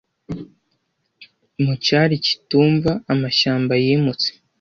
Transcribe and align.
mu 1.63 1.73
cyari 1.85 2.15
kitumva 2.25 2.91
amashyamba 3.13 3.73
yimutse 3.83 4.29